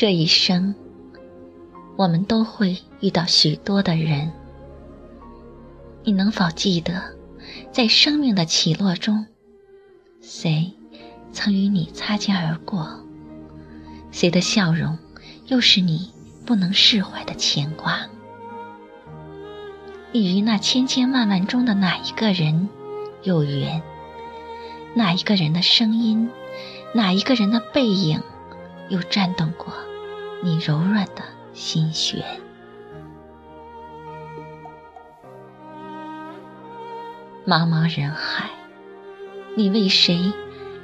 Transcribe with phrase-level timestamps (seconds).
[0.00, 0.74] 这一生，
[1.94, 4.32] 我们都会遇到许多的人。
[6.02, 7.02] 你能否记得，
[7.70, 9.26] 在生命的起落中，
[10.22, 10.72] 谁
[11.34, 12.88] 曾与你擦肩而过？
[14.10, 14.96] 谁的笑容，
[15.48, 16.10] 又是你
[16.46, 18.00] 不能释怀的牵挂？
[20.12, 22.70] 你与那千千万万中的哪一个人
[23.22, 23.82] 有缘？
[24.94, 26.30] 哪一个人的声音，
[26.94, 28.22] 哪一个人的背影，
[28.88, 29.74] 又颤动过
[30.42, 31.22] 你柔软的
[31.52, 32.24] 心弦？
[37.46, 38.48] 茫茫人海，
[39.54, 40.32] 你为谁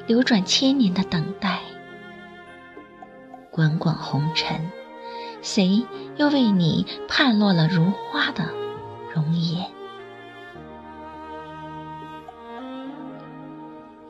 [0.06, 1.60] 流转千年的等待？
[3.50, 4.70] 滚滚红尘，
[5.40, 8.44] 谁又为你盼落了如花的
[9.14, 9.70] 容颜？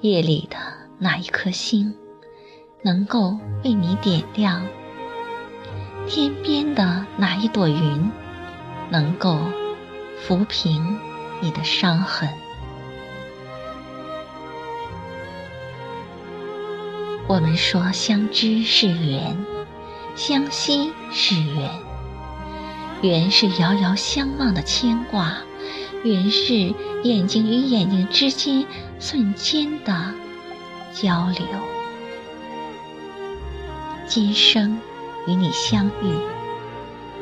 [0.00, 0.56] 夜里的
[0.98, 1.94] 那一颗星，
[2.82, 4.62] 能够为你点亮；
[6.08, 8.10] 天边的那一朵云，
[8.90, 9.38] 能够
[10.26, 10.98] 抚平
[11.40, 12.28] 你的伤痕。
[17.28, 19.36] 我们说相知是缘，
[20.14, 21.70] 相惜是缘，
[23.02, 25.36] 缘是遥遥相望的牵挂，
[26.04, 28.64] 缘是眼睛与眼睛之间
[29.00, 30.14] 瞬间的
[30.92, 31.44] 交流。
[34.06, 34.78] 今生
[35.26, 36.16] 与你相遇，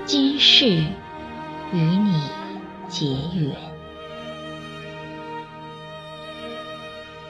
[0.04, 0.66] 今世
[1.72, 2.20] 与你
[2.86, 3.56] 结缘，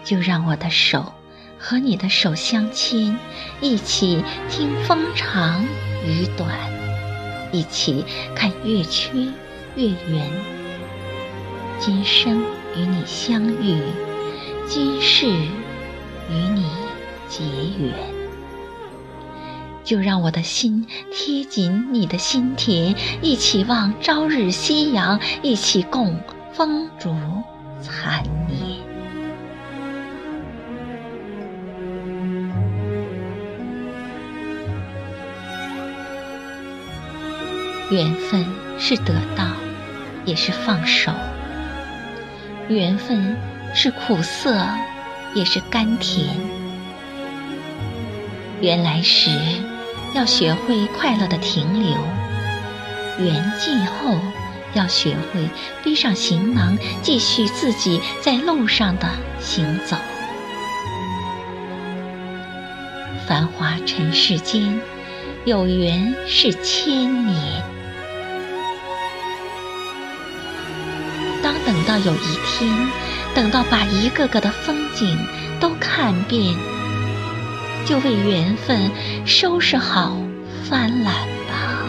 [0.03, 1.13] 就让我的手。
[1.57, 3.17] 和你的手相牵，
[3.61, 5.65] 一起听风长
[6.05, 6.51] 雨短，
[7.53, 8.05] 一起
[8.35, 9.17] 看月缺
[9.77, 10.31] 月圆。
[11.79, 12.43] 今生
[12.77, 13.81] 与你相遇，
[14.67, 16.69] 今世与你
[17.29, 17.45] 结
[17.79, 18.14] 缘。
[19.85, 26.19] 就让我的心贴紧你的心田，一起望朝日夕阳，一起共
[26.53, 27.15] 风烛
[27.81, 28.83] 残年。
[37.91, 38.45] 缘分
[38.79, 39.45] 是得到，
[40.25, 41.13] 也是放手；
[42.69, 43.37] 缘分
[43.75, 44.67] 是苦涩，
[45.35, 46.27] 也是甘甜。
[48.63, 49.29] 缘来时，
[50.15, 51.99] 要学会快乐的停留；
[53.19, 54.17] 缘尽后，
[54.73, 55.49] 要学会
[55.85, 59.09] 背上行囊，继续自己在路上的
[59.41, 59.97] 行走。
[63.27, 64.81] 繁华尘世间，
[65.45, 67.63] 有缘是千年。
[71.43, 72.71] 当等到有一天，
[73.35, 75.19] 等到把一个个的风景
[75.59, 76.55] 都看遍，
[77.87, 78.91] 就为缘分
[79.27, 80.17] 收拾好
[80.69, 81.87] 帆缆吧。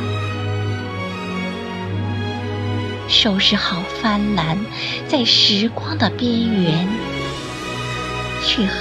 [3.08, 4.58] 收拾好帆缆，
[5.08, 6.88] 在时光的边缘，
[8.44, 8.76] 去和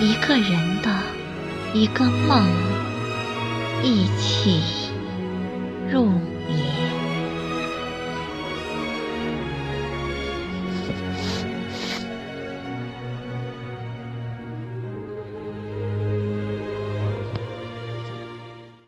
[0.00, 0.90] 一个人的
[1.72, 2.46] 一个梦
[3.82, 4.60] 一起
[5.92, 6.10] 入。